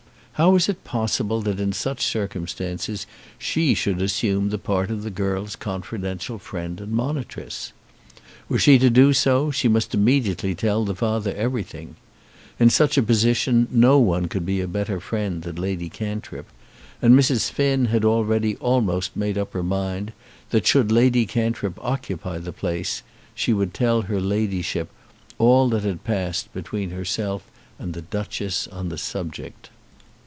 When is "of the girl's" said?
4.89-5.55